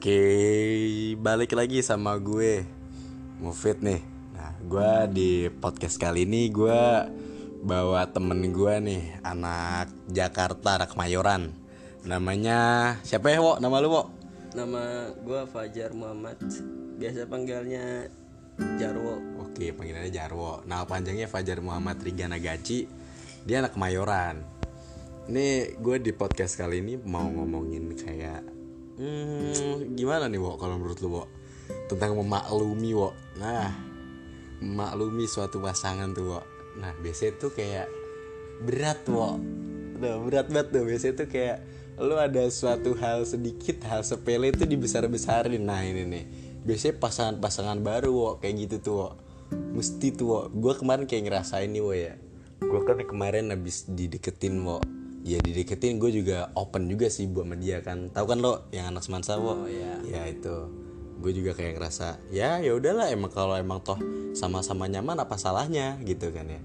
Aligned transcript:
Oke, 0.00 1.12
balik 1.20 1.52
lagi 1.52 1.84
sama 1.84 2.16
gue 2.16 2.64
Mufid 3.36 3.84
nih. 3.84 4.00
Nah, 4.32 4.56
gue 4.64 4.92
di 5.12 5.30
podcast 5.52 6.00
kali 6.00 6.24
ini 6.24 6.48
gue 6.48 6.80
bawa 7.60 8.08
temen 8.08 8.48
gue 8.48 8.74
nih 8.80 9.20
Anak 9.20 9.92
Jakarta, 10.08 10.80
anak 10.80 10.96
Kemayoran 10.96 11.52
Namanya, 12.08 12.96
siapa 13.04 13.28
ya, 13.28 13.44
Wo? 13.44 13.60
Nama 13.60 13.76
lu, 13.76 13.92
Wo? 13.92 14.08
Nama 14.56 15.12
gue 15.20 15.40
Fajar 15.52 15.92
Muhammad. 15.92 16.40
Biasa 16.96 17.28
panggilnya 17.28 18.08
Jarwo. 18.80 19.20
Oke, 19.44 19.76
panggilannya 19.76 20.08
Jarwo. 20.08 20.64
Nama 20.64 20.88
panjangnya 20.88 21.28
Fajar 21.28 21.60
Muhammad 21.60 22.00
Rigana 22.00 22.40
Gaci 22.40 22.88
Dia 23.44 23.60
anak 23.60 23.76
Kemayoran 23.76 24.40
Ini 25.28 25.76
gue 25.76 26.00
di 26.00 26.16
podcast 26.16 26.56
kali 26.56 26.80
ini 26.80 26.96
mau 26.96 27.28
ngomongin 27.28 27.92
kayak 27.92 28.59
hmm, 29.00 29.96
Gimana 29.96 30.28
nih, 30.28 30.36
Wo, 30.36 30.60
kalau 30.60 30.76
menurut 30.76 31.00
lu, 31.00 31.08
Wo? 31.08 31.24
Tentang 31.88 32.12
memaklumi, 32.20 32.92
Wo 32.92 33.16
Nah, 33.40 33.72
memaklumi 34.60 35.24
suatu 35.24 35.58
pasangan 35.64 36.12
tuh, 36.12 36.36
Wo 36.36 36.40
Nah, 36.76 36.92
biasanya 37.00 37.40
tuh 37.40 37.50
kayak 37.56 37.88
berat, 38.62 39.00
Wo 39.08 39.40
Tuh, 40.00 40.16
berat 40.24 40.48
banget 40.48 40.68
tuh. 40.72 40.82
Biasanya 40.88 41.14
tuh 41.24 41.28
kayak 41.28 41.56
lu 42.00 42.16
ada 42.16 42.48
suatu 42.48 42.96
hal 42.96 43.28
sedikit 43.28 43.84
hal 43.84 44.00
sepele 44.00 44.48
itu 44.48 44.64
dibesar-besarin. 44.64 45.60
Nah 45.60 45.84
ini 45.84 46.08
nih. 46.08 46.24
Biasanya 46.64 46.96
pasangan-pasangan 46.96 47.78
baru 47.84 48.10
wo 48.12 48.28
kayak 48.40 48.68
gitu 48.68 48.76
tuh 48.80 48.94
wo 48.96 49.08
mesti 49.76 50.16
tuh 50.16 50.26
wo 50.26 50.38
gue 50.48 50.74
kemarin 50.80 51.04
kayak 51.04 51.28
ngerasain 51.28 51.68
nih 51.68 51.82
wo 51.84 51.92
ya. 51.92 52.16
Gue 52.60 52.80
kan 52.88 52.96
kemarin 53.04 53.52
habis 53.52 53.84
dideketin 53.84 54.64
wo 54.64 54.80
ya 55.20 55.36
dideketin 55.40 56.00
gue 56.00 56.10
juga 56.12 56.48
open 56.56 56.88
juga 56.88 57.12
sih 57.12 57.28
buat 57.28 57.44
media 57.44 57.84
kan. 57.84 58.08
Tahu 58.08 58.24
kan 58.24 58.38
lo 58.40 58.68
yang 58.72 58.92
anak 58.92 59.04
semansa 59.04 59.36
wo? 59.36 59.64
Oh, 59.64 59.68
iya. 59.68 60.00
ya 60.04 60.22
itu. 60.28 60.56
Gue 61.20 61.36
juga 61.36 61.52
kayak 61.52 61.76
ngerasa 61.76 62.32
ya 62.32 62.64
ya 62.64 62.72
udahlah 62.72 63.12
emang 63.12 63.28
kalau 63.28 63.52
emang 63.52 63.84
toh 63.84 64.00
sama-sama 64.32 64.88
nyaman 64.88 65.20
apa 65.20 65.36
salahnya? 65.36 66.00
Gitu 66.00 66.32
kan 66.32 66.48
ya. 66.48 66.60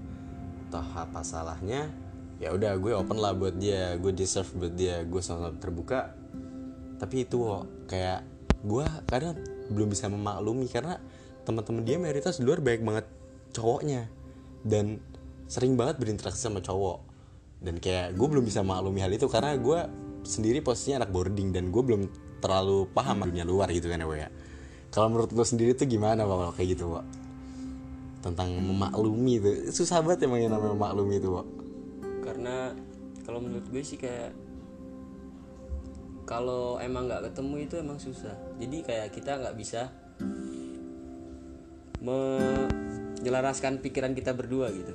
Toh 0.72 0.86
apa 0.96 1.20
salahnya? 1.20 1.92
Ya 2.40 2.52
udah 2.52 2.76
gue 2.80 2.92
open 2.96 3.20
lah 3.20 3.36
buat 3.36 3.56
dia. 3.60 3.96
Gue 4.00 4.16
deserve 4.16 4.48
buat 4.56 4.72
dia. 4.72 5.04
Gue 5.04 5.20
sangat 5.20 5.60
terbuka. 5.60 6.16
Tapi 6.96 7.28
itu 7.28 7.36
wo, 7.36 7.68
kayak 7.92 8.24
gue 8.64 8.86
kadang 9.04 9.36
belum 9.68 9.92
bisa 9.92 10.08
memaklumi 10.08 10.64
karena 10.72 10.96
teman-teman 11.44 11.84
dia 11.84 12.00
mayoritas 12.00 12.40
di 12.40 12.48
luar 12.48 12.64
banyak 12.64 12.80
banget 12.80 13.06
cowoknya. 13.52 14.08
Dan 14.64 14.96
sering 15.46 15.76
banget 15.76 16.00
berinteraksi 16.00 16.48
sama 16.48 16.64
cowok 16.64 17.05
dan 17.60 17.80
kayak 17.80 18.14
gue 18.14 18.26
belum 18.26 18.44
bisa 18.44 18.60
maklumi 18.60 19.00
hal 19.00 19.12
itu 19.12 19.26
karena 19.26 19.56
gue 19.56 19.78
sendiri 20.26 20.60
posisinya 20.60 21.06
anak 21.06 21.10
boarding 21.14 21.54
dan 21.54 21.70
gue 21.70 21.82
belum 21.82 22.02
terlalu 22.42 22.90
paham 22.92 23.24
dunia 23.24 23.46
luar 23.46 23.70
gitu 23.72 23.88
kan 23.88 24.02
ya 24.02 24.28
ya. 24.28 24.28
Kalau 24.92 25.12
menurut 25.12 25.30
lo 25.34 25.44
sendiri 25.44 25.76
tuh 25.76 25.84
gimana 25.88 26.24
Wo, 26.24 26.40
kalau 26.40 26.52
kayak 26.56 26.78
gitu 26.78 26.88
wo? 26.88 27.02
tentang 28.26 28.58
memaklumi 28.58 29.38
itu. 29.38 29.50
Susah 29.70 30.02
banget 30.02 30.26
emang 30.26 30.42
yang 30.42 30.50
namanya 30.50 30.74
memaklumi 30.74 31.22
itu 31.22 31.30
wo. 31.30 31.46
Karena 32.26 32.74
kalau 33.22 33.38
menurut 33.38 33.66
gue 33.70 33.82
sih 33.86 33.98
kayak 33.98 34.34
Kalau 36.26 36.82
emang 36.82 37.06
nggak 37.06 37.30
ketemu 37.30 37.54
itu 37.70 37.74
emang 37.78 38.02
susah. 38.02 38.34
Jadi 38.58 38.82
kayak 38.82 39.14
kita 39.14 39.38
nggak 39.38 39.54
bisa 39.54 39.94
Menyelaraskan 42.02 43.78
pikiran 43.78 44.12
kita 44.12 44.34
berdua 44.34 44.74
gitu. 44.74 44.94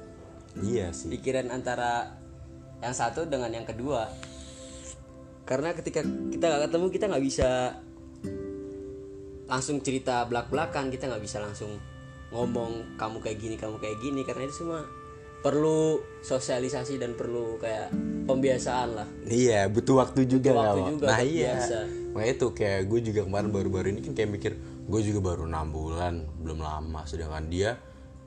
Iya 0.59 0.92
sih. 0.92 1.08
Pikiran 1.08 1.50
antara 1.50 2.20
yang 2.82 2.94
satu 2.94 3.30
dengan 3.30 3.54
yang 3.54 3.66
kedua 3.66 4.10
Karena 5.46 5.74
ketika 5.76 6.02
kita 6.04 6.46
nggak 6.48 6.62
ketemu 6.70 6.86
kita 6.90 7.06
nggak 7.12 7.26
bisa 7.26 7.50
langsung 9.52 9.84
cerita 9.84 10.23
belak-belakan 10.26 10.88
kita 10.88 11.11
nggak 11.11 11.23
bisa 11.23 11.44
langsung 11.44 11.76
ngomong 12.32 12.95
kamu 12.95 13.20
kayak 13.20 13.38
gini 13.38 13.55
kamu 13.60 13.76
kayak 13.83 14.00
gini 14.00 14.23
karena 14.23 14.48
itu 14.48 14.64
semua 14.64 14.88
perlu 15.42 16.00
sosialisasi 16.23 17.02
dan 17.02 17.17
perlu 17.20 17.60
kayak 17.60 17.92
pembiasaan 18.30 18.89
lah 18.95 19.08
Iya, 19.28 19.67
butuh 19.67 20.00
waktu 20.00 20.23
juga 20.30 20.55
waktu 20.55 20.64
nggak, 20.64 20.78
Wo? 20.78 20.89
juga 20.95 21.05
Nah 21.11 21.20
iya. 21.26 21.58
biasa. 21.58 21.80
Makanya 22.14 22.34
itu 22.38 22.48
kayak 22.54 22.82
gue 22.88 23.00
juga 23.11 23.22
kemarin 23.26 23.50
baru-baru 23.50 23.88
ini 23.92 24.02
kan 24.05 24.14
kayak 24.14 24.30
mikir 24.30 24.54
gue 24.86 25.02
juga 25.02 25.20
baru 25.34 25.50
enam 25.50 25.67
bulan 25.73 26.14
belum 26.39 26.60
lama, 26.61 27.02
sedangkan 27.10 27.45
dia 27.50 27.76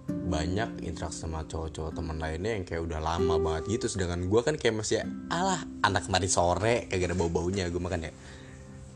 banyak 0.08 0.84
interaksi 0.84 1.24
sama 1.24 1.44
cowok-cowok 1.48 1.96
teman 1.96 2.20
lainnya 2.20 2.60
yang 2.60 2.64
kayak 2.68 2.84
udah 2.84 3.00
lama 3.00 3.40
banget 3.40 3.80
gitu, 3.80 3.86
sedangkan 3.96 4.28
gue 4.28 4.40
kan 4.44 4.54
kayak 4.60 4.74
masih 4.76 5.04
alah 5.32 5.64
anak 5.80 6.08
kemarin 6.08 6.28
sore 6.28 6.88
kagak 6.92 7.12
ada 7.12 7.16
bau-baunya 7.16 7.68
gue 7.72 7.80
makan 7.80 8.08
ya, 8.08 8.12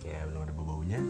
kayak 0.05 0.23
belum 0.29 0.43
ada 0.45 0.53
bau-baunya. 0.53 1.01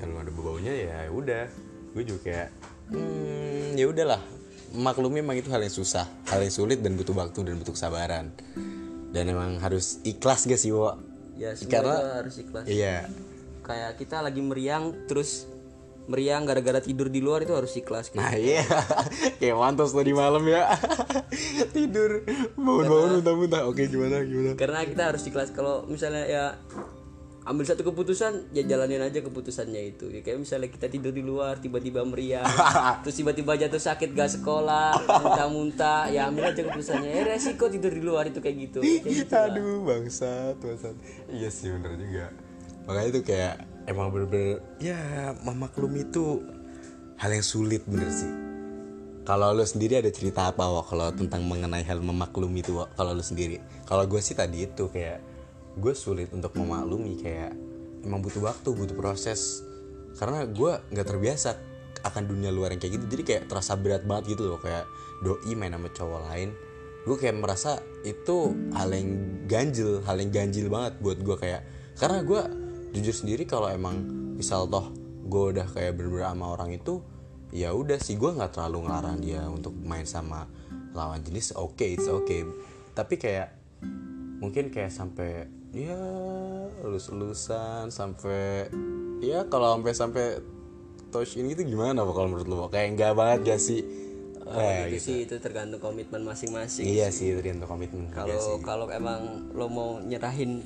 Kalau 0.00 0.16
ada 0.16 0.30
bau-baunya 0.32 0.72
ya 0.72 0.96
udah, 1.12 1.44
gue 1.92 2.04
juga 2.08 2.20
kayak 2.24 2.48
hmm, 2.96 3.76
ya 3.76 3.86
udahlah 3.88 4.22
maklumi 4.72 5.20
emang 5.20 5.36
itu 5.36 5.52
hal 5.52 5.60
yang 5.60 5.74
susah, 5.74 6.08
hal 6.30 6.40
yang 6.40 6.54
sulit 6.54 6.80
dan 6.80 6.96
butuh 6.96 7.12
waktu 7.12 7.44
dan 7.44 7.60
butuh 7.60 7.76
kesabaran. 7.76 8.32
Dan 9.10 9.26
emang 9.26 9.58
harus 9.58 9.98
ikhlas 10.06 10.46
gak 10.46 10.54
sih, 10.54 10.70
Wo? 10.70 10.94
ya 11.40 11.56
Karena 11.56 12.20
harus 12.20 12.36
ikhlas 12.36 12.68
iya. 12.68 13.08
kayak 13.64 13.96
kita 13.96 14.20
lagi 14.20 14.44
meriang 14.44 14.92
terus 15.08 15.48
meriang 16.10 16.42
gara-gara 16.42 16.82
tidur 16.82 17.06
di 17.06 17.22
luar 17.22 17.46
itu 17.46 17.54
harus 17.54 17.70
ikhlas 17.78 18.10
Nah, 18.18 18.34
iya. 18.34 18.66
kayak 19.40 19.54
mantos 19.54 19.94
tadi 19.94 20.10
malam 20.10 20.42
ya. 20.50 20.66
Tidur, 21.76 22.26
bangun-bangun 22.58 23.22
muntah-muntah. 23.22 23.62
Oke, 23.70 23.86
gimana 23.86 24.26
gimana? 24.26 24.58
karena 24.58 24.82
kita 24.82 25.02
harus 25.14 25.22
ikhlas 25.22 25.54
kalau 25.54 25.86
misalnya 25.86 26.26
ya 26.26 26.44
ambil 27.40 27.64
satu 27.64 27.82
keputusan 27.82 28.52
ya 28.52 28.62
jalanin 28.68 29.00
aja 29.00 29.24
keputusannya 29.24 29.96
itu 29.96 30.12
ya, 30.12 30.20
kayak 30.20 30.44
misalnya 30.44 30.68
kita 30.68 30.92
tidur 30.92 31.08
di 31.10 31.24
luar 31.24 31.56
tiba-tiba 31.56 32.04
meriang 32.04 32.44
terus 33.02 33.16
tiba-tiba 33.16 33.56
jatuh 33.56 33.80
sakit 33.80 34.12
gak 34.12 34.38
sekolah 34.38 34.92
muntah-muntah 35.08 36.12
ya 36.12 36.28
ambil 36.28 36.52
aja 36.52 36.60
keputusannya 36.60 37.10
ya 37.10 37.22
resiko 37.24 37.72
tidur 37.72 37.96
di 37.96 38.02
luar 38.04 38.28
itu 38.28 38.44
kayak 38.44 38.56
gitu 38.68 38.78
kayak 38.84 39.02
gitu. 39.08 39.32
Aduh, 39.32 39.80
bangsat, 39.88 40.60
bangsat. 40.60 40.94
Iya 41.32 41.48
sih 41.48 41.72
bener 41.72 41.96
juga. 41.96 42.26
Makanya 42.84 43.08
itu 43.08 43.20
kayak 43.24 43.54
emang 43.88 44.12
bener-bener 44.12 44.60
ya 44.82 45.32
memaklumi 45.44 46.08
itu 46.08 46.44
hal 47.20 47.30
yang 47.32 47.44
sulit 47.44 47.84
bener 47.84 48.08
sih. 48.08 48.32
Kalau 49.20 49.52
lo 49.52 49.62
sendiri 49.62 50.00
ada 50.00 50.08
cerita 50.08 50.48
apa 50.48 50.64
Wak 50.64 50.90
kalau 50.90 51.12
tentang 51.12 51.44
mengenai 51.44 51.84
hal 51.84 52.00
memaklumi 52.00 52.64
itu 52.64 52.80
Wak? 52.80 52.96
kalau 52.96 53.12
lo 53.12 53.20
sendiri? 53.20 53.60
Kalau 53.84 54.08
gue 54.08 54.18
sih 54.18 54.32
tadi 54.32 54.64
itu 54.64 54.88
kayak 54.88 55.20
gue 55.76 55.94
sulit 55.94 56.32
untuk 56.32 56.56
memaklumi 56.56 57.20
kayak 57.20 57.52
emang 58.02 58.24
butuh 58.24 58.40
waktu, 58.48 58.68
butuh 58.72 58.96
proses. 58.96 59.62
Karena 60.16 60.48
gue 60.48 60.72
nggak 60.90 61.06
terbiasa 61.06 61.54
akan 62.00 62.22
dunia 62.26 62.48
luar 62.48 62.72
yang 62.72 62.80
kayak 62.80 62.96
gitu. 62.96 63.06
Jadi 63.12 63.22
kayak 63.22 63.42
terasa 63.46 63.76
berat 63.76 64.02
banget 64.08 64.34
gitu 64.34 64.48
loh 64.48 64.58
kayak 64.58 64.88
doi 65.20 65.52
main 65.52 65.76
sama 65.76 65.92
cowok 65.92 66.20
lain. 66.32 66.50
Gue 67.04 67.16
kayak 67.20 67.36
merasa 67.36 67.80
itu 68.02 68.56
hal 68.72 68.88
yang 68.92 69.08
ganjil, 69.44 70.00
hal 70.08 70.16
yang 70.16 70.32
ganjil 70.32 70.72
banget 70.72 70.96
buat 71.04 71.20
gue 71.20 71.36
kayak 71.36 71.62
karena 72.00 72.24
gue 72.24 72.42
jujur 72.90 73.14
sendiri 73.14 73.44
kalau 73.44 73.68
emang 73.68 73.96
misal 74.34 74.66
toh 74.66 74.90
gue 75.22 75.42
udah 75.54 75.66
kayak 75.66 75.94
bener-bener 75.94 76.26
sama 76.26 76.46
orang 76.50 76.70
itu 76.70 77.00
ya 77.50 77.70
udah 77.70 77.98
sih 77.98 78.14
gue 78.14 78.30
nggak 78.30 78.50
terlalu 78.50 78.86
ngelarang 78.86 79.18
dia 79.18 79.42
untuk 79.44 79.74
main 79.76 80.04
sama 80.04 80.46
lawan 80.90 81.22
jenis 81.22 81.54
oke 81.54 81.78
it's 81.80 82.06
okay 82.06 82.42
tapi 82.92 83.14
kayak 83.14 83.54
mungkin 84.40 84.70
kayak 84.70 84.90
sampai 84.90 85.46
ya 85.70 85.94
lulus-lulusan 86.80 87.90
sampai 87.90 88.66
ya 89.20 89.46
kalau 89.46 89.78
sampai 89.78 89.92
sampai 89.94 90.26
touch 91.10 91.36
ini 91.36 91.52
gitu 91.52 91.74
gimana 91.74 92.02
Pak, 92.02 92.14
kalau 92.14 92.28
menurut 92.28 92.48
lo 92.48 92.66
kayak 92.66 92.94
enggak 92.94 93.12
banget 93.14 93.38
gak 93.44 93.60
sih? 93.60 93.82
Kalau 94.40 94.62
Eh, 94.62 94.94
itu 94.94 94.98
sih 94.98 95.16
itu 95.26 95.34
tergantung 95.38 95.78
komitmen 95.78 96.22
masing-masing 96.22 96.82
iya 96.82 97.10
sih. 97.10 97.34
tergantung 97.34 97.66
komitmen. 97.68 98.10
Kalau 98.10 98.26
Iya 98.26 98.38
sih. 98.40 98.56
kalau 98.62 98.86
emang 98.90 99.50
lo 99.54 99.66
mau 99.66 99.98
nyerahin 99.98 100.62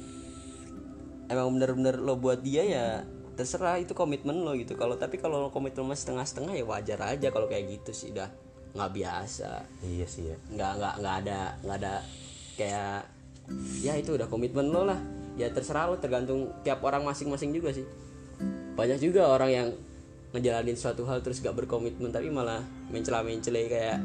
emang 1.29 1.57
bener-bener 1.57 1.97
lo 2.01 2.17
buat 2.21 2.41
dia 2.45 2.63
ya 2.65 2.87
terserah 3.35 3.83
itu 3.83 3.93
komitmen 3.93 4.47
lo 4.47 4.55
gitu. 4.55 4.79
Kalau 4.79 4.95
tapi 4.95 5.19
kalau 5.19 5.43
lo 5.47 5.49
komitmen 5.51 5.91
setengah-setengah 5.93 6.55
ya 6.55 6.65
wajar 6.65 6.99
aja 7.03 7.29
kalau 7.35 7.51
kayak 7.51 7.67
gitu 7.81 7.91
sih 7.91 8.11
dah. 8.15 8.31
Nggak 8.75 8.91
biasa. 8.95 9.51
Iya 9.83 10.07
sih 10.07 10.25
ya. 10.31 10.37
Nggak 10.55 10.73
nggak 10.79 10.95
nggak 11.03 11.15
ada 11.27 11.39
nggak 11.63 11.77
ada 11.83 11.95
kayak 12.55 12.99
ya 13.83 13.93
itu 13.99 14.15
udah 14.15 14.27
komitmen 14.31 14.71
lo 14.71 14.87
lah. 14.87 14.99
Ya 15.35 15.51
terserah 15.51 15.91
lo 15.91 15.99
tergantung 15.99 16.55
tiap 16.63 16.83
orang 16.87 17.03
masing-masing 17.03 17.51
juga 17.51 17.75
sih. 17.75 17.87
Banyak 18.75 18.99
juga 19.03 19.31
orang 19.31 19.51
yang 19.51 19.69
ngejalanin 20.35 20.75
suatu 20.75 21.07
hal 21.07 21.23
terus 21.23 21.39
gak 21.39 21.55
berkomitmen 21.55 22.11
tapi 22.11 22.27
malah 22.27 22.59
mencela 22.91 23.23
mencela 23.23 23.63
kayak 23.71 24.03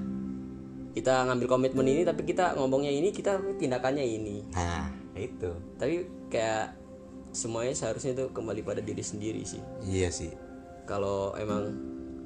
kita 0.93 1.25
ngambil 1.25 1.49
komitmen 1.49 1.85
ini 1.89 2.05
tapi 2.05 2.21
kita 2.21 2.53
ngomongnya 2.53 2.93
ini 2.93 3.09
kita 3.09 3.41
tindakannya 3.57 4.05
ini. 4.05 4.45
Nah 4.53 4.89
itu. 5.17 5.49
Tapi 5.81 6.05
kayak 6.29 6.77
semuanya 7.29 7.73
seharusnya 7.77 8.17
itu 8.17 8.25
kembali 8.33 8.61
pada 8.65 8.81
diri 8.81 9.03
sendiri 9.05 9.41
sih. 9.45 9.61
Iya 9.85 10.09
sih. 10.09 10.31
Kalau 10.89 11.37
emang 11.37 11.69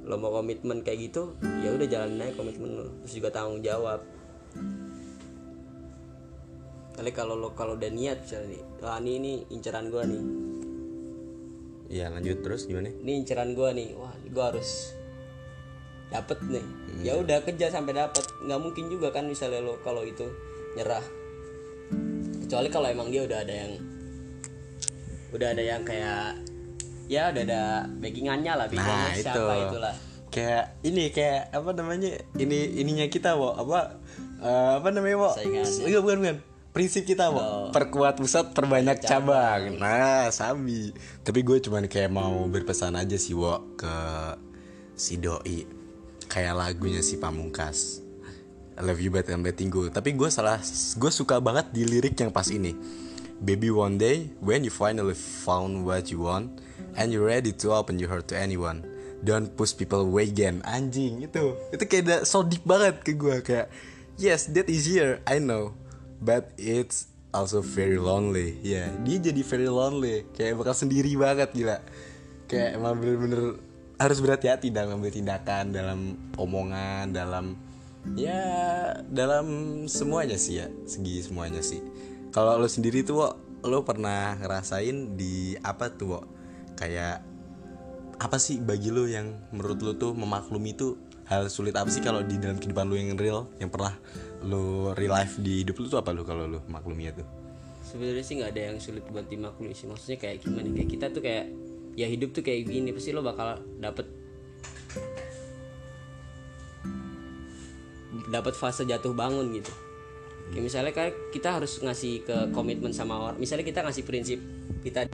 lo 0.04 0.20
mau 0.20 0.36
komitmen 0.36 0.84
kayak 0.84 1.12
gitu 1.12 1.32
ya 1.64 1.72
udah 1.72 1.88
jalanin 1.88 2.24
aja 2.24 2.32
komitmen 2.36 2.70
lo. 2.76 2.86
Terus 3.04 3.12
juga 3.20 3.28
tanggung 3.32 3.60
jawab. 3.64 4.00
Kali 6.94 7.10
kalau 7.10 7.34
lo 7.34 7.52
kalau 7.52 7.74
udah 7.74 7.90
niat 7.90 8.22
misalnya 8.24 8.54
nih 8.54 8.62
wah 8.84 8.98
ini 9.00 9.12
ini 9.20 9.32
inceran 9.52 9.88
gue 9.88 10.02
nih. 10.04 10.22
Iya 11.84 12.06
lanjut 12.10 12.40
terus 12.40 12.64
gimana? 12.64 12.88
ini 12.90 13.12
inceran 13.20 13.52
gue 13.52 13.68
nih. 13.76 13.88
Wah 13.96 14.14
gue 14.16 14.44
harus 14.44 14.96
dapet 16.12 16.38
nih. 16.48 16.64
Hmm. 16.64 17.00
ya 17.04 17.12
udah 17.20 17.38
kejar 17.44 17.68
sampai 17.72 17.96
dapet. 17.96 18.24
Nggak 18.44 18.60
mungkin 18.60 18.84
juga 18.88 19.12
kan 19.12 19.28
misalnya 19.28 19.60
lo 19.64 19.80
kalau 19.84 20.04
itu 20.04 20.24
nyerah. 20.76 21.04
Kecuali 22.44 22.68
kalau 22.68 22.88
emang 22.92 23.08
dia 23.08 23.24
udah 23.24 23.40
ada 23.40 23.54
yang 23.56 23.72
udah 25.34 25.48
ada 25.50 25.62
yang 25.62 25.82
kayak 25.82 26.38
ya 27.10 27.28
udah 27.34 27.42
ada 27.42 27.62
backingannya 28.00 28.52
lah 28.54 28.66
backingannya 28.70 29.10
Nah, 29.10 29.18
siapa 29.18 29.52
itu. 29.58 29.66
itulah 29.68 29.94
Kayak 30.34 30.82
ini 30.82 31.14
kayak 31.14 31.54
apa 31.54 31.70
namanya? 31.78 32.10
Ini 32.34 32.82
ininya 32.82 33.06
kita, 33.06 33.38
Wo. 33.38 33.54
Apa 33.54 34.02
eh, 34.42 34.72
apa 34.82 34.90
namanya, 34.90 35.16
Wo? 35.22 35.30
Saingannya. 35.30 35.86
Iya, 35.86 36.02
bukan, 36.02 36.18
bukan. 36.26 36.36
Prinsip 36.74 37.06
kita, 37.06 37.30
Wo. 37.30 37.38
Oh. 37.38 37.66
Perkuat 37.70 38.18
pusat, 38.18 38.50
perbanyak 38.50 38.98
cabang. 38.98 39.78
Nah, 39.78 40.34
Sami. 40.34 40.90
Tapi 41.22 41.46
gue 41.46 41.62
cuman 41.62 41.86
kayak 41.86 42.10
mau 42.10 42.50
berpesan 42.50 42.98
aja 42.98 43.14
sih, 43.14 43.30
Wo, 43.38 43.62
ke 43.78 43.94
si 44.98 45.22
doi. 45.22 45.70
Kayak 46.26 46.58
lagunya 46.58 46.98
si 46.98 47.14
Pamungkas. 47.22 48.02
I 48.74 48.82
love 48.82 48.98
you 48.98 49.14
but 49.14 49.30
I'm 49.30 49.46
letting 49.46 49.70
go. 49.70 49.86
Tapi 49.86 50.18
gue 50.18 50.26
salah, 50.34 50.58
gue 50.98 51.10
suka 51.14 51.38
banget 51.38 51.70
di 51.70 51.86
lirik 51.86 52.18
yang 52.18 52.34
pas 52.34 52.50
ini. 52.50 52.74
Baby 53.42 53.74
one 53.74 53.98
day 53.98 54.30
when 54.38 54.62
you 54.62 54.70
finally 54.70 55.16
found 55.16 55.82
what 55.82 56.12
you 56.12 56.22
want 56.22 56.62
and 56.94 57.10
you're 57.10 57.26
ready 57.26 57.50
to 57.50 57.74
open 57.74 57.98
your 57.98 58.12
heart 58.12 58.30
to 58.30 58.38
anyone. 58.38 58.86
Don't 59.24 59.50
push 59.56 59.74
people 59.74 60.04
away 60.04 60.30
again. 60.30 60.62
Anjing 60.62 61.24
itu. 61.24 61.56
Itu 61.74 61.84
kayak 61.88 62.28
so 62.28 62.46
deep 62.46 62.62
banget 62.62 63.02
ke 63.02 63.16
gue 63.16 63.42
kayak 63.42 63.72
yes 64.20 64.46
that 64.54 64.70
is 64.70 64.86
here 64.86 65.18
I 65.26 65.42
know 65.42 65.74
but 66.22 66.54
it's 66.60 67.10
also 67.34 67.58
very 67.58 67.98
lonely. 67.98 68.54
Ya, 68.62 68.94
dia 69.02 69.18
jadi 69.18 69.42
very 69.42 69.66
lonely. 69.66 70.22
Kayak 70.38 70.62
bakal 70.62 70.74
sendiri 70.78 71.10
banget 71.18 71.50
gila. 71.50 71.82
Kayak 72.46 72.78
emang 72.78 73.02
bener-bener 73.02 73.58
harus 73.98 74.18
berhati-hati 74.22 74.70
dalam 74.70 74.94
mengambil 74.94 75.18
tindakan, 75.18 75.74
dalam 75.74 75.98
omongan, 76.38 77.10
dalam 77.10 77.58
ya 78.12 78.36
dalam 79.08 79.46
semuanya 79.88 80.36
sih 80.36 80.60
ya 80.60 80.68
segi 80.84 81.24
semuanya 81.24 81.64
sih 81.64 81.80
kalau 82.34 82.58
lo 82.58 82.66
sendiri 82.66 83.06
tuh 83.06 83.14
Wo, 83.14 83.28
lo 83.62 83.86
pernah 83.86 84.34
ngerasain 84.42 85.14
di 85.14 85.54
apa 85.62 85.94
tuh 85.94 86.18
Wo? 86.18 86.20
kayak 86.74 87.22
apa 88.18 88.36
sih 88.42 88.58
bagi 88.58 88.90
lo 88.90 89.06
yang 89.06 89.38
menurut 89.54 89.78
lo 89.78 89.92
tuh 89.94 90.10
memaklumi 90.18 90.74
itu 90.74 90.98
hal 91.30 91.46
sulit 91.46 91.78
apa 91.78 91.86
sih 91.94 92.02
kalau 92.02 92.26
di 92.26 92.34
dalam 92.42 92.58
kehidupan 92.58 92.90
lo 92.90 92.98
yang 92.98 93.14
real 93.14 93.46
yang 93.62 93.70
pernah 93.70 93.94
lo 94.42 94.90
real 94.98 95.14
life 95.14 95.38
di 95.38 95.62
hidup 95.62 95.78
lo 95.78 95.86
tuh 95.86 96.02
apa 96.02 96.10
lo 96.10 96.26
kalau 96.26 96.50
lo 96.50 96.66
makluminya 96.66 97.22
tuh? 97.22 97.26
Sebenarnya 97.86 98.24
sih 98.26 98.34
nggak 98.42 98.50
ada 98.50 98.62
yang 98.74 98.78
sulit 98.82 99.06
buat 99.06 99.30
dimaklumi 99.30 99.70
sih. 99.70 99.86
Maksudnya 99.86 100.18
kayak 100.18 100.42
gimana 100.42 100.66
kayak 100.74 100.90
kita 100.90 101.06
tuh 101.14 101.22
kayak 101.22 101.46
ya 101.94 102.10
hidup 102.10 102.34
tuh 102.34 102.42
kayak 102.42 102.66
gini 102.66 102.90
pasti 102.90 103.14
lo 103.14 103.22
bakal 103.22 103.62
dapet 103.78 104.10
dapat 108.34 108.54
fase 108.58 108.82
jatuh 108.82 109.14
bangun 109.14 109.54
gitu 109.54 109.70
kayak 110.52 110.64
misalnya 110.64 110.92
kayak 110.92 111.14
kita 111.32 111.60
harus 111.60 111.80
ngasih 111.80 112.26
ke 112.26 112.36
komitmen 112.52 112.92
sama 112.92 113.16
orang. 113.20 113.38
Misalnya 113.40 113.64
kita 113.64 113.80
ngasih 113.86 114.04
prinsip 114.04 114.38
kita. 114.84 115.08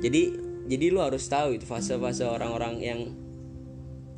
Jadi 0.00 0.22
jadi 0.70 0.86
lo 0.94 1.02
harus 1.02 1.26
tahu 1.26 1.58
itu 1.58 1.66
fase-fase 1.66 2.22
orang-orang 2.24 2.74
yang 2.80 3.00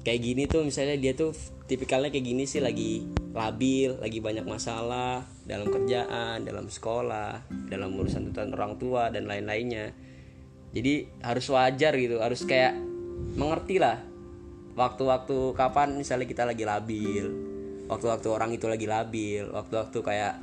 kayak 0.07 0.21
gini 0.21 0.45
tuh. 0.47 0.63
Misalnya 0.63 1.01
dia 1.01 1.17
tuh 1.17 1.33
tipikalnya 1.67 2.13
kayak 2.13 2.27
gini 2.27 2.45
sih 2.45 2.61
lagi 2.61 3.09
labil, 3.33 3.97
lagi 3.97 4.21
banyak 4.21 4.45
masalah 4.45 5.25
dalam 5.49 5.73
kerjaan, 5.73 6.45
dalam 6.45 6.69
sekolah, 6.69 7.49
dalam 7.73 7.97
urusan 7.97 8.31
tuntutan 8.31 8.53
orang 8.53 8.77
tua 8.77 9.09
dan 9.09 9.25
lain-lainnya. 9.25 9.97
Jadi 10.73 11.09
harus 11.25 11.47
wajar 11.53 11.93
gitu, 11.97 12.21
harus 12.21 12.45
kayak 12.45 12.77
mengerti 13.37 13.77
lah 13.81 14.01
waktu-waktu 14.73 15.53
kapan 15.53 16.01
misalnya 16.01 16.25
kita 16.25 16.49
lagi 16.49 16.65
labil, 16.65 17.52
waktu-waktu 17.93 18.29
orang 18.33 18.51
itu 18.57 18.67
lagi 18.67 18.89
labil, 18.89 19.45
waktu-waktu 19.53 19.99
kayak 20.01 20.35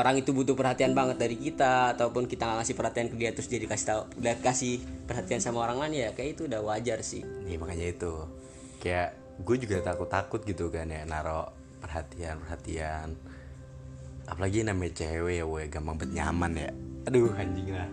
orang 0.00 0.16
itu 0.16 0.32
butuh 0.32 0.56
perhatian 0.56 0.96
banget 0.96 1.20
dari 1.20 1.36
kita 1.36 1.92
ataupun 1.92 2.24
kita 2.24 2.48
nggak 2.48 2.58
ngasih 2.64 2.76
perhatian 2.76 3.06
ke 3.12 3.16
dia 3.20 3.30
terus 3.36 3.52
jadi 3.52 3.68
kasih 3.68 3.86
tahu 3.86 4.02
udah 4.24 4.34
kasih 4.40 4.80
perhatian 5.04 5.44
sama 5.44 5.60
orang 5.60 5.76
lain 5.84 6.08
ya 6.08 6.10
kayak 6.16 6.40
itu 6.40 6.48
udah 6.48 6.60
wajar 6.64 7.04
sih. 7.04 7.20
Nih 7.44 7.60
makanya 7.60 7.86
itu. 7.92 8.12
Kayak 8.80 9.12
gue 9.44 9.56
juga 9.60 9.76
takut-takut 9.84 10.40
gitu 10.48 10.72
kan 10.72 10.88
ya 10.88 11.04
naro 11.04 11.52
perhatian 11.80 12.40
perhatian 12.44 13.16
apalagi 14.28 14.62
namanya 14.62 15.00
cewek 15.00 15.40
ya 15.40 15.44
gue 15.44 15.62
gampang 15.68 15.96
bet 16.00 16.10
nyaman 16.16 16.52
ya. 16.56 16.70
Aduh 17.04 17.32
anjing 17.36 17.68
lah. 17.76 17.88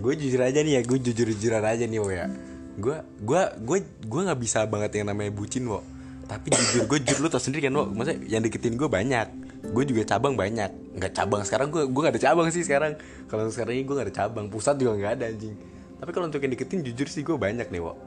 Gue 0.00 0.16
jujur 0.18 0.40
aja 0.42 0.58
nih 0.66 0.80
ya 0.80 0.82
gue 0.82 0.98
jujur 0.98 1.30
jujuran 1.30 1.62
aja 1.62 1.84
nih 1.86 2.00
wo 2.02 2.10
ya. 2.10 2.26
Gue 2.74 2.96
gue 3.22 3.42
gue 3.62 3.78
gue 4.02 4.20
nggak 4.26 4.40
bisa 4.40 4.66
banget 4.66 4.98
yang 4.98 5.14
namanya 5.14 5.30
bucin 5.30 5.62
wo 5.70 5.84
tapi 6.30 6.54
jujur 6.54 6.86
gue 6.86 6.98
jujur 7.02 7.26
lu 7.26 7.28
tau 7.28 7.42
sendiri 7.42 7.66
kan 7.66 7.74
wo 7.74 7.90
maksudnya 7.90 8.22
yang 8.30 8.42
deketin 8.46 8.78
gue 8.78 8.86
banyak. 8.86 9.26
Gue 9.74 9.82
juga 9.82 10.06
cabang 10.06 10.38
banyak. 10.38 10.94
Nggak 10.94 11.12
cabang 11.18 11.42
sekarang 11.42 11.74
gue 11.74 11.90
gue 11.90 12.00
gak 12.06 12.14
ada 12.14 12.22
cabang 12.22 12.46
sih 12.54 12.62
sekarang. 12.62 12.94
Kalau 13.26 13.50
sekarang 13.50 13.74
ini 13.74 13.82
gue 13.82 13.94
gak 13.98 14.06
ada 14.06 14.14
cabang 14.14 14.46
pusat 14.46 14.78
juga 14.78 14.94
nggak 14.94 15.12
ada 15.18 15.24
anjing. 15.34 15.58
Tapi 15.98 16.10
kalau 16.14 16.30
untuk 16.30 16.38
yang 16.38 16.54
deketin 16.54 16.86
jujur 16.86 17.10
sih 17.10 17.26
gue 17.26 17.34
banyak 17.34 17.66
nih 17.66 17.82
wo 17.82 17.98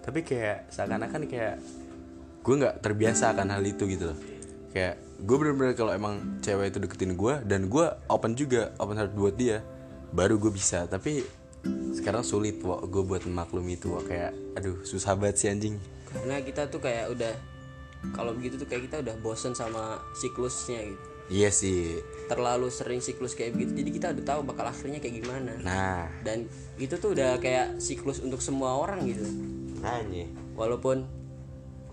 tapi 0.00 0.24
kayak 0.24 0.72
seakan-akan 0.72 1.28
kayak 1.28 1.60
gue 2.40 2.54
nggak 2.56 2.80
terbiasa 2.80 3.36
akan 3.36 3.52
hal 3.52 3.62
itu 3.64 3.84
gitu 3.84 4.10
loh. 4.12 4.18
Kayak 4.72 5.02
gue 5.20 5.36
bener-bener 5.36 5.74
kalau 5.76 5.92
emang 5.92 6.40
cewek 6.40 6.72
itu 6.72 6.78
deketin 6.80 7.12
gue 7.14 7.34
dan 7.44 7.68
gue 7.68 7.86
open 8.08 8.32
juga 8.32 8.72
open 8.80 8.96
heart 8.96 9.12
buat 9.12 9.36
dia 9.36 9.60
baru 10.10 10.40
gue 10.40 10.50
bisa. 10.50 10.88
Tapi 10.88 11.20
sekarang 11.92 12.24
sulit 12.24 12.58
wo 12.64 12.80
gue 12.80 13.02
buat 13.04 13.22
memaklumi 13.28 13.76
itu 13.76 13.92
wo. 13.92 14.00
kayak 14.00 14.32
aduh 14.56 14.80
susah 14.88 15.12
banget 15.14 15.36
sih 15.36 15.48
anjing. 15.52 15.76
Karena 16.10 16.40
kita 16.40 16.66
tuh 16.72 16.80
kayak 16.80 17.12
udah 17.12 17.32
kalau 18.16 18.32
begitu 18.32 18.56
tuh 18.56 18.68
kayak 18.68 18.88
kita 18.88 18.96
udah 19.04 19.14
bosen 19.20 19.52
sama 19.52 20.00
siklusnya 20.16 20.80
gitu. 20.88 21.06
Iya 21.30 21.50
sih. 21.54 22.02
Terlalu 22.26 22.66
sering 22.74 22.98
siklus 22.98 23.38
kayak 23.38 23.54
begitu 23.54 23.70
jadi 23.78 23.90
kita 23.94 24.06
udah 24.18 24.24
tahu 24.26 24.40
bakal 24.50 24.66
akhirnya 24.66 24.98
kayak 24.98 25.22
gimana. 25.22 25.52
Nah. 25.62 26.10
Dan 26.26 26.50
itu 26.74 26.98
tuh 26.98 27.14
udah 27.14 27.38
kayak 27.38 27.78
siklus 27.78 28.18
untuk 28.18 28.42
semua 28.42 28.74
orang 28.74 29.06
gitu. 29.06 29.22
Nanya 29.78 30.26
walaupun 30.58 31.06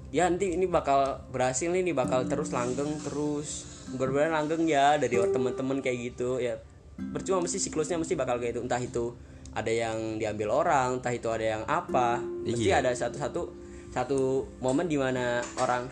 ya 0.10 0.26
nanti 0.26 0.56
ini 0.56 0.66
bakal 0.66 1.22
berhasil 1.30 1.70
nih, 1.70 1.86
ini 1.86 1.94
bakal 1.94 2.26
terus 2.26 2.50
langgeng 2.50 2.98
terus. 3.06 3.70
Bener-bener 3.94 4.34
langgeng 4.34 4.66
ya 4.66 4.98
dari 4.98 5.16
teman-teman 5.22 5.86
kayak 5.86 5.98
gitu 6.12 6.42
ya. 6.42 6.58
Percuma 6.98 7.46
mesti 7.46 7.62
siklusnya 7.62 8.02
mesti 8.02 8.18
bakal 8.18 8.42
kayak 8.42 8.58
itu 8.58 8.62
entah 8.66 8.82
itu 8.82 9.14
ada 9.54 9.70
yang 9.70 10.18
diambil 10.18 10.66
orang 10.66 10.98
entah 10.98 11.14
itu 11.14 11.30
ada 11.30 11.46
yang 11.46 11.64
apa. 11.70 12.18
Mesti 12.22 12.74
Iya. 12.74 12.82
ada 12.82 12.90
satu-satu 12.90 13.57
satu 13.92 14.46
momen 14.60 14.86
di 14.88 14.98
mana 15.00 15.42
orang 15.60 15.88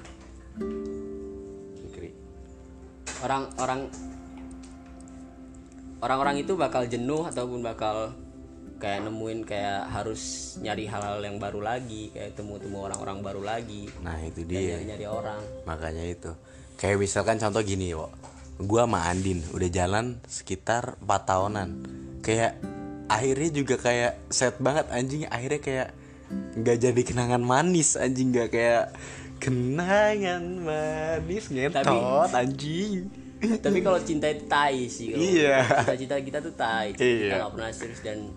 orang 3.25 3.43
orang 3.57 3.81
orang-orang 6.03 6.35
itu 6.45 6.53
bakal 6.53 6.85
jenuh 6.85 7.25
ataupun 7.25 7.65
bakal 7.65 8.13
kayak 8.77 9.07
nemuin 9.07 9.47
kayak 9.47 9.89
harus 9.89 10.53
nyari 10.61 10.85
hal-hal 10.85 11.23
yang 11.23 11.41
baru 11.41 11.63
lagi 11.63 12.13
kayak 12.13 12.37
temu-temu 12.37 12.85
orang-orang 12.85 13.17
baru 13.23 13.41
lagi. 13.41 13.89
Nah 14.03 14.19
itu 14.21 14.45
dia. 14.45 14.77
nyari-nyari 14.77 15.05
orang. 15.09 15.41
Makanya 15.65 16.05
itu. 16.05 16.31
Kayak 16.77 17.01
misalkan 17.01 17.39
contoh 17.39 17.63
gini 17.63 17.95
wo 17.95 18.11
gue 18.55 18.81
sama 18.87 19.11
Andin 19.11 19.43
udah 19.51 19.69
jalan 19.73 20.19
sekitar 20.27 20.99
4 21.01 21.07
tahunan. 21.07 21.69
Kayak 22.21 22.61
akhirnya 23.09 23.49
juga 23.55 23.75
kayak 23.81 24.13
set 24.29 24.59
banget 24.61 24.85
anjing. 24.91 25.25
Akhirnya 25.25 25.61
kayak 25.63 25.89
nggak 26.31 26.77
jadi 26.79 27.01
kenangan 27.01 27.41
manis 27.41 27.95
anjing. 27.95 28.33
Nggak 28.33 28.49
kayak 28.51 28.85
kenangan 29.39 30.43
manis. 30.63 31.51
Ngetot 31.51 32.31
anjing. 32.31 33.07
Tapi 33.45 33.79
kalau 33.85 33.99
cinta 34.01 34.25
itu 34.31 34.47
tai 34.49 34.89
sih 34.89 35.13
kalau 35.13 35.21
Iya. 35.21 35.57
cita-cita 35.85 36.15
kita 36.17 36.37
tuh 36.41 36.53
tai. 36.57 36.95
Kita 36.97 37.03
Iya. 37.05 37.33
nggak 37.45 37.51
pernah 37.53 37.69
serius 37.69 38.01
dan 38.01 38.31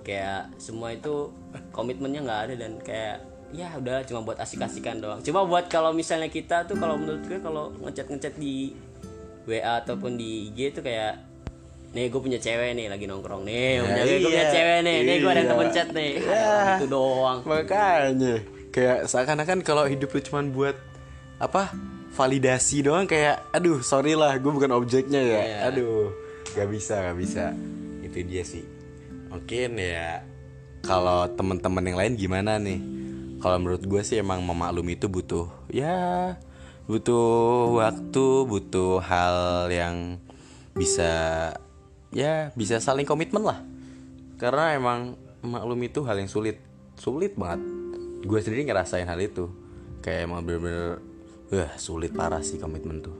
kayak 0.00 0.54
semua 0.56 0.94
itu 0.94 1.28
komitmennya 1.74 2.22
nggak 2.24 2.40
ada 2.48 2.54
dan 2.56 2.72
kayak 2.80 3.20
ya 3.52 3.74
udah 3.76 4.06
cuma 4.06 4.22
buat 4.22 4.38
asik-asikan 4.38 5.02
doang. 5.02 5.20
Cuma 5.20 5.44
buat 5.44 5.66
kalau 5.68 5.92
misalnya 5.92 6.30
kita 6.30 6.64
tuh 6.64 6.78
kalau 6.78 6.96
menurut 6.96 7.26
gue 7.26 7.38
kalau 7.42 7.74
ngechat 7.84 8.06
ngechat 8.08 8.34
di 8.38 8.72
WA 9.46 9.82
ataupun 9.82 10.18
di 10.18 10.50
IG 10.50 10.74
tuh 10.74 10.82
kayak 10.82 11.20
nih 11.92 12.10
gue 12.10 12.20
punya 12.20 12.38
cewek 12.38 12.74
nih 12.74 12.86
lagi 12.88 13.04
nongkrong 13.06 13.42
nih 13.44 13.80
punya 13.80 14.02
gue 14.02 14.18
punya 14.22 14.42
iya. 14.42 14.52
cewek 14.52 14.78
nih 14.82 14.96
nih 15.02 15.16
gue 15.18 15.30
ada 15.30 15.42
Iya. 15.42 15.50
temen 15.50 15.68
chat 15.70 15.88
nih 15.90 16.12
Iya. 16.18 16.50
itu 16.76 16.86
doang 16.86 17.38
makanya 17.44 18.34
kayak 18.70 18.98
seakan-akan 19.06 19.58
kalau 19.62 19.84
hidup 19.86 20.10
lu 20.10 20.20
cuman 20.20 20.50
buat 20.50 20.76
apa 21.36 21.72
validasi 22.12 22.84
doang 22.84 23.04
kayak 23.04 23.44
aduh 23.52 23.80
sorry 23.80 24.12
lah 24.12 24.36
gue 24.36 24.48
bukan 24.48 24.72
objeknya 24.72 25.20
ya 25.20 25.40
Iya. 25.40 25.58
aduh 25.70 26.12
gak 26.52 26.68
bisa 26.68 26.94
gak 27.00 27.16
bisa 27.16 27.44
itu 28.00 28.18
dia 28.24 28.42
sih 28.44 28.64
mungkin 29.28 29.76
ya 29.76 30.24
kalau 30.80 31.26
teman-teman 31.28 31.84
yang 31.84 31.98
lain 31.98 32.12
gimana 32.14 32.56
nih 32.56 32.80
kalau 33.36 33.56
menurut 33.58 33.84
gue 33.84 34.00
sih 34.00 34.16
emang 34.16 34.40
memaklumi 34.40 34.96
itu 34.96 35.08
butuh 35.08 35.48
ya 35.68 36.36
butuh 36.86 37.74
waktu 37.74 38.26
butuh 38.46 39.02
hal 39.02 39.66
yang 39.68 40.16
bisa 40.72 41.50
ya 42.16 42.48
bisa 42.56 42.80
saling 42.80 43.04
komitmen 43.04 43.44
lah. 43.44 43.60
Karena 44.40 44.72
emang 44.72 45.20
maklumi 45.44 45.92
itu 45.92 46.00
hal 46.08 46.16
yang 46.16 46.32
sulit. 46.32 46.56
Sulit 46.96 47.36
banget. 47.36 47.60
Gue 48.24 48.40
sendiri 48.40 48.64
ngerasain 48.64 49.04
hal 49.04 49.20
itu. 49.20 49.52
Kayak 50.00 50.32
emang 50.32 50.40
bener-bener 50.40 51.04
wah 51.52 51.72
sulit 51.76 52.16
parah 52.16 52.40
sih 52.40 52.56
komitmen 52.56 53.04
tuh. 53.04 53.16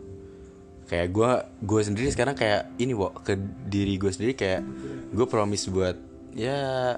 Kayak 0.88 1.12
gue 1.12 1.30
gue 1.60 1.80
sendiri 1.84 2.08
sekarang 2.08 2.32
kayak 2.32 2.72
ini 2.80 2.96
wo 2.96 3.12
ke 3.12 3.36
diri 3.68 4.00
gue 4.00 4.08
sendiri 4.08 4.32
kayak 4.32 4.64
gue 5.12 5.26
promise 5.28 5.68
buat 5.68 5.98
ya 6.32 6.96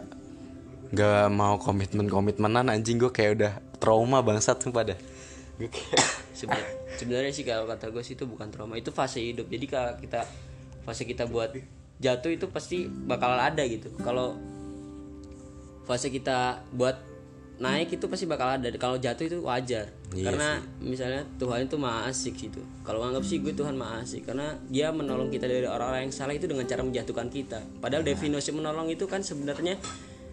nggak 0.88 1.26
mau 1.34 1.58
komitmen 1.58 2.06
komitmenan 2.06 2.70
anjing. 2.70 3.02
Gue 3.02 3.10
kayak 3.10 3.30
udah 3.42 3.52
trauma 3.82 4.22
bangsat 4.22 4.62
sumpah 4.62 4.86
Seben- 6.38 6.70
sebenarnya 6.94 7.34
sih 7.34 7.42
kalau 7.42 7.66
kata 7.66 7.90
gue 7.90 8.02
sih 8.06 8.14
itu 8.14 8.22
bukan 8.22 8.54
trauma. 8.54 8.78
Itu 8.78 8.94
fase 8.94 9.18
hidup. 9.18 9.50
Jadi 9.50 9.66
kalau 9.66 9.98
kita 9.98 10.22
fase 10.86 11.02
kita 11.02 11.26
buat 11.26 11.50
jatuh 11.98 12.30
itu 12.30 12.46
pasti 12.48 12.86
bakal 12.86 13.34
ada 13.34 13.62
gitu. 13.66 13.90
Kalau 14.00 14.38
fase 15.82 16.12
kita 16.12 16.62
buat 16.70 16.94
naik 17.58 17.98
itu 17.98 18.06
pasti 18.06 18.24
bakal 18.30 18.54
ada. 18.54 18.70
Kalau 18.78 18.96
jatuh 18.96 19.24
itu 19.26 19.38
wajar. 19.42 19.90
Iya 20.14 20.30
karena 20.30 20.48
misalnya 20.78 21.26
Tuhan 21.36 21.66
itu 21.66 21.76
maha 21.76 22.06
asik 22.08 22.38
gitu. 22.38 22.62
Kalau 22.86 23.02
anggap 23.02 23.26
sih 23.26 23.42
gue 23.42 23.50
Tuhan 23.52 23.74
maha 23.74 24.00
asik 24.06 24.30
karena 24.30 24.54
dia 24.70 24.94
menolong 24.94 25.28
kita 25.28 25.50
dari 25.50 25.66
orang-orang 25.66 26.06
yang 26.08 26.14
salah 26.14 26.32
itu 26.32 26.46
dengan 26.46 26.64
cara 26.70 26.86
menjatuhkan 26.86 27.26
kita. 27.28 27.58
Padahal 27.82 28.06
Nah. 28.06 28.10
definisi 28.14 28.54
menolong 28.54 28.86
itu 28.88 29.04
kan 29.10 29.20
sebenarnya 29.20 29.74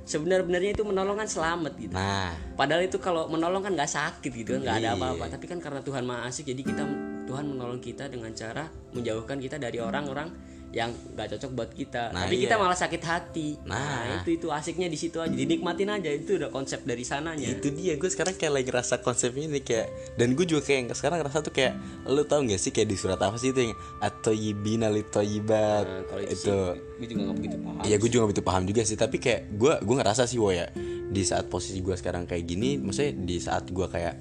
sebenar-benarnya 0.06 0.78
itu 0.78 0.86
menolong 0.86 1.18
kan 1.18 1.26
selamat 1.26 1.74
gitu. 1.82 1.98
Nah. 1.98 2.30
Padahal 2.54 2.86
itu 2.86 3.02
kalau 3.02 3.26
menolong 3.26 3.66
kan 3.66 3.74
nggak 3.74 3.90
sakit 3.90 4.32
gitu, 4.32 4.62
nggak 4.62 4.86
ada 4.86 4.94
Iya. 4.94 4.98
apa-apa. 5.02 5.26
Tapi 5.34 5.46
kan 5.50 5.58
karena 5.58 5.82
Tuhan 5.82 6.06
maha 6.06 6.30
asik, 6.30 6.46
jadi 6.46 6.62
kita 6.62 6.84
Tuhan 7.26 7.46
menolong 7.50 7.82
kita 7.82 8.06
dengan 8.06 8.30
cara 8.38 8.70
menjauhkan 8.94 9.42
kita 9.42 9.58
dari 9.58 9.82
orang-orang 9.82 10.30
yang 10.76 10.92
nggak 10.92 11.32
cocok 11.32 11.52
buat 11.56 11.72
kita. 11.72 12.12
Nah, 12.12 12.28
Tapi 12.28 12.36
iya. 12.36 12.44
kita 12.52 12.56
malah 12.60 12.76
sakit 12.76 13.02
hati. 13.08 13.50
Nah. 13.64 13.80
Nah, 13.80 14.02
itu 14.20 14.36
itu 14.36 14.52
asiknya 14.52 14.92
di 14.92 15.00
situ 15.00 15.24
aja, 15.24 15.32
dinikmatin 15.32 15.88
aja. 15.88 16.12
Itu 16.12 16.36
udah 16.36 16.52
konsep 16.52 16.84
dari 16.84 17.08
sananya. 17.08 17.48
itu 17.48 17.72
dia 17.72 17.96
gue 17.96 18.10
sekarang 18.12 18.36
kayak 18.36 18.60
lagi 18.60 18.68
ngerasa 18.68 19.00
konsepnya 19.00 19.48
ini 19.48 19.64
kayak 19.64 19.88
dan 20.20 20.36
gue 20.36 20.44
juga 20.44 20.68
kayak 20.68 20.92
sekarang 20.92 21.24
ngerasa 21.24 21.48
tuh 21.48 21.56
kayak 21.56 21.80
lu 22.12 22.28
tau 22.28 22.44
gak 22.44 22.60
sih 22.60 22.76
kayak 22.76 22.92
di 22.92 22.98
surat 23.00 23.16
apa 23.16 23.40
sih 23.40 23.56
itu 23.56 23.72
yang 23.72 23.74
atau 24.04 24.36
yibina 24.36 24.92
Nah, 24.92 26.04
kalau 26.12 26.22
itu, 26.22 26.36
itu 26.36 26.44
sih, 26.44 26.52
gue 27.00 27.08
juga 27.08 27.22
nggak 27.24 27.38
begitu 27.40 27.58
paham. 27.64 27.82
Iya 27.88 27.96
gue 27.96 28.10
juga 28.12 28.20
gak 28.20 28.30
begitu 28.36 28.44
paham 28.44 28.64
juga 28.68 28.82
sih 28.84 28.98
Tapi 29.00 29.18
kayak 29.22 29.42
gue 29.56 29.74
gue 29.80 29.96
ngerasa 29.96 30.28
sih 30.28 30.38
wo 30.42 30.52
ya 30.52 30.68
Di 31.08 31.22
saat 31.24 31.48
posisi 31.48 31.80
gue 31.80 31.96
sekarang 31.96 32.28
kayak 32.28 32.44
gini 32.44 32.76
Maksudnya 32.82 33.14
di 33.16 33.38
saat 33.40 33.72
gue 33.72 33.88
kayak 33.88 34.16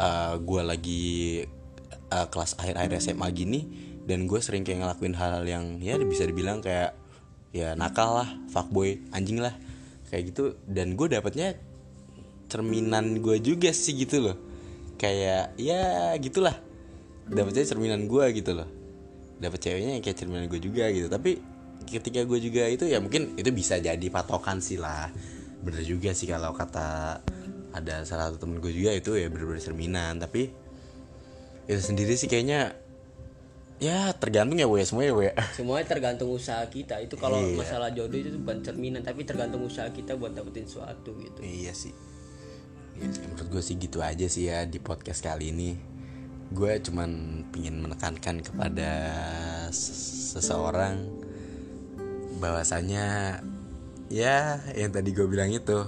uh, 0.00 0.34
Gue 0.40 0.62
lagi 0.64 1.04
uh, 2.10 2.26
kelas 2.28 2.56
akhir-akhir 2.56 3.00
SMA 3.00 3.28
gini 3.36 3.89
Dan 4.04 4.26
gue 4.26 4.40
sering 4.40 4.64
kayak 4.64 4.80
ngelakuin 4.84 5.14
hal-hal 5.14 5.44
yang 5.44 5.64
Ya 5.78 6.00
bisa 6.00 6.24
dibilang 6.24 6.64
kayak 6.64 6.96
Ya 7.50 7.74
nakal 7.74 8.24
lah 8.24 8.28
Fuckboy 8.50 9.02
Anjing 9.12 9.42
lah 9.42 9.54
Kayak 10.10 10.34
gitu. 10.34 10.44
Dan 10.66 10.98
gue 10.98 11.06
dapetnya 11.06 11.54
Cerminan 12.50 13.22
gue 13.22 13.38
juga 13.38 13.70
sih 13.70 13.94
gitu 13.94 14.26
loh. 14.26 14.36
Kayak 14.98 15.54
ya 15.54 16.12
gitulah. 16.18 16.58
Dapetnya 17.30 17.62
cerminan 17.62 18.10
gue 18.10 18.26
gitu 18.34 18.58
loh. 18.58 18.66
Dapet 19.38 19.70
ceweknya 19.70 19.94
yang 19.96 20.02
kayak 20.02 20.18
cerminan 20.18 20.50
gue 20.50 20.58
juga 20.58 20.90
gitu. 20.90 21.06
Tapi 21.06 21.38
ketika 21.86 22.26
gue 22.26 22.38
juga 22.42 22.66
itu 22.66 22.90
ya 22.90 22.98
mungkin 22.98 23.38
itu 23.38 23.54
bisa 23.54 23.78
jadi 23.78 24.02
patokan 24.10 24.58
sih 24.58 24.82
lah. 24.82 25.08
Bener 25.62 25.86
juga 25.86 26.10
sih 26.10 26.26
kalau 26.26 26.50
kata 26.50 27.22
ada 27.70 28.02
salah 28.02 28.34
satu 28.34 28.42
temen 28.42 28.58
gue 28.58 28.74
juga 28.74 28.90
itu 28.98 29.14
ya 29.14 29.30
bener-bener 29.30 29.62
cerminan. 29.62 30.18
Tapi 30.18 30.50
itu 31.70 31.80
sendiri 31.80 32.18
sih 32.18 32.26
kayaknya 32.26 32.74
ya 33.80 34.12
tergantung 34.12 34.60
ya 34.60 34.68
gue 34.68 34.84
semuanya 34.84 35.08
ya 35.08 35.14
gue 35.16 35.28
Semuanya 35.56 35.86
tergantung 35.88 36.28
usaha 36.28 36.60
kita. 36.68 37.00
Itu 37.00 37.16
kalau 37.16 37.40
Iya. 37.40 37.56
masalah 37.56 37.88
jodoh 37.90 38.14
itu 38.14 38.36
bukan 38.36 38.60
cerminan, 38.60 39.00
tapi 39.00 39.24
tergantung 39.24 39.64
usaha 39.64 39.88
kita 39.88 40.14
buat 40.14 40.36
dapetin 40.36 40.68
sesuatu 40.68 41.16
gitu. 41.16 41.40
iya 41.40 41.72
sih 41.72 41.96
sih, 42.92 43.24
menurut 43.24 43.48
gue 43.48 43.62
sih 43.64 43.80
gitu 43.80 44.04
aja 44.04 44.28
sih 44.28 44.52
ya 44.52 44.68
di 44.68 44.76
podcast 44.76 45.24
kali 45.24 45.48
ini 45.48 45.72
gue 46.52 46.72
cuman 46.84 47.08
pingin 47.48 47.80
menekankan 47.80 48.44
kepada 48.44 48.90
ses- 49.72 50.36
seseorang 50.36 51.08
bahwasanya 52.36 53.40
ya 54.10 54.60
yang 54.74 54.90
tadi 54.90 55.12
gue 55.12 55.24
bilang 55.24 55.48
itu 55.48 55.80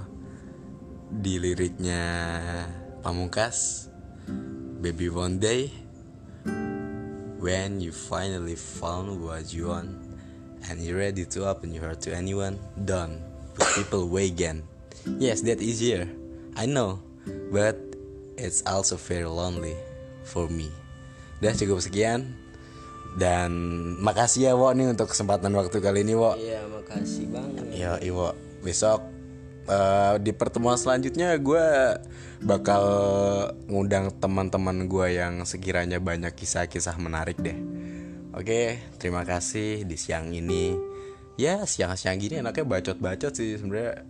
di 1.13 1.37
liriknya 1.37 2.01
Pamungkas 3.03 3.91
Baby 4.81 5.13
one 5.13 5.37
day 5.37 5.69
when 7.43 7.83
you 7.83 7.91
finally 7.91 8.55
found 8.55 9.19
what 9.19 9.51
you 9.51 9.67
want 9.75 9.91
and 10.71 10.79
you're 10.79 10.97
ready 10.97 11.27
to 11.27 11.43
open 11.51 11.75
your 11.75 11.91
heart 11.91 11.99
to 11.99 12.15
anyone 12.15 12.55
don't 12.87 13.19
put 13.59 13.67
people 13.75 14.07
away 14.07 14.31
again. 14.31 14.63
Yes 15.19 15.43
that 15.43 15.59
easier 15.59 16.07
I 16.55 16.71
know 16.71 17.03
but 17.51 17.75
it's 18.39 18.63
also 18.63 18.95
very 18.95 19.27
lonely 19.27 19.75
for 20.23 20.47
me. 20.47 20.71
Udah 21.43 21.53
cukup 21.59 21.83
sekian. 21.83 22.39
Dan 23.13 23.53
makasih 24.01 24.49
ya 24.49 24.53
Wo 24.57 24.73
nih 24.73 24.89
untuk 24.89 25.13
kesempatan 25.13 25.53
waktu 25.53 25.85
kali 25.85 26.01
ini 26.01 26.17
Wo 26.17 26.33
Iya, 26.33 26.65
makasih 26.65 27.29
banget. 27.29 27.69
Ya 27.77 28.01
Iwo 28.01 28.33
Besok 28.65 29.12
eh, 29.69 30.15
Di 30.23 30.33
pertemuan 30.35 30.79
selanjutnya 30.79 31.35
Gue 31.39 31.63
Bakal 32.43 32.85
Ngundang 33.71 34.11
teman-teman 34.19 34.87
gue 34.91 35.07
Yang 35.19 35.55
sekiranya 35.57 36.03
banyak 36.03 36.35
kisah-kisah 36.35 36.99
menarik 36.99 37.39
deh. 37.39 37.57
Oke 38.35 38.83
Terima 38.99 39.23
kasih 39.23 39.87
Di 39.87 39.97
siang 39.99 40.31
ini. 40.35 40.75
Ya 41.41 41.65
siang-siang 41.65 42.21
gini 42.21 42.45
enaknya 42.45 42.69
bacot-bacot 42.69 43.33
sih 43.33 43.57
sebenarnya. 43.57 44.05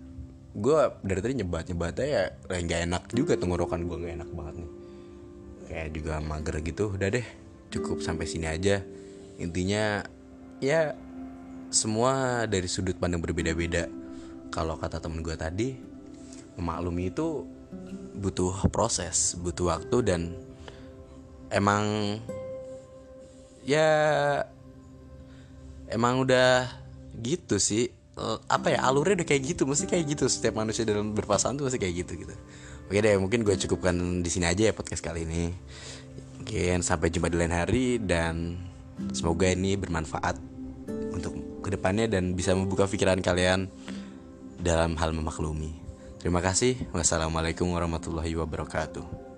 Gue 0.52 0.80
dari 1.06 1.21
tadi 1.23 1.35
nyebat-nyebatnya 1.38 2.06
ya 2.06 2.25
Kayak 2.50 2.62
gak 2.66 2.80
enak 2.90 3.02
juga 3.14 3.32
tenggorokan 3.38 3.87
gue 3.87 3.97
gak 4.02 4.14
enak 4.21 4.30
banget 4.35 4.54
nih. 4.59 4.71
Kayak 5.71 5.88
juga 5.94 6.12
mager 6.21 6.56
gitu. 6.66 6.85
Udah 6.92 7.09
deh 7.09 7.26
Cukup 7.73 8.02
sampai 8.02 8.26
sini 8.26 8.50
aja. 8.50 8.82
Intinya 9.38 10.02
Ya 10.62 10.94
semua 11.73 12.44
dari 12.47 12.68
sudut 12.68 12.94
pandang 13.00 13.25
berbeda-beda. 13.25 13.88
Kalau 14.52 14.76
kata 14.76 15.00
temen 15.00 15.25
gue 15.25 15.32
tadi, 15.32 15.73
memaklumi 16.61 17.09
itu 17.09 17.49
butuh 18.21 18.68
proses, 18.68 19.32
butuh 19.40 19.73
waktu 19.73 19.97
dan 20.04 20.21
emang 21.49 22.16
ya 23.64 23.88
emang 25.88 26.21
udah 26.28 26.68
gitu 27.25 27.56
sih. 27.56 27.88
Eh, 28.12 28.38
Apa 28.52 28.76
ya 28.76 28.85
alurnya 28.85 29.25
udah 29.25 29.28
kayak 29.28 29.56
gitu, 29.56 29.64
mesti 29.64 29.88
kayak 29.88 30.04
gitu 30.16 30.25
setiap 30.28 30.61
manusia 30.61 30.85
dalam 30.85 31.16
berpasangan 31.16 31.56
tuh 31.56 31.64
mesti 31.73 31.80
kayak 31.80 31.94
gitu 32.04 32.28
gitu. 32.28 32.35
Oke 32.92 33.00
deh, 33.00 33.16
mungkin 33.16 33.40
gue 33.40 33.56
cukupkan 33.56 33.97
di 34.21 34.28
sini 34.28 34.44
aja 34.44 34.68
ya 34.68 34.73
podcast 34.76 35.00
kali 35.00 35.25
ini. 35.25 35.49
Mungkin 36.44 36.85
sampai 36.85 37.09
jumpa 37.09 37.32
di 37.32 37.40
lain 37.40 37.54
hari 37.56 37.97
dan 37.97 38.61
semoga 39.16 39.49
ini 39.49 39.80
bermanfaat 39.80 40.37
untuk 41.14 41.32
ke 41.64 41.73
depannya 41.73 42.11
dan 42.11 42.35
bisa 42.37 42.52
membuka 42.52 42.85
pikiran 42.85 43.23
kalian 43.23 43.71
dalam 44.62 44.95
hal 44.95 45.11
memaklumi. 45.11 45.75
Terima 46.23 46.38
kasih. 46.38 46.78
Wassalamualaikum 46.95 47.66
warahmatullahi 47.75 48.38
wabarakatuh. 48.38 49.31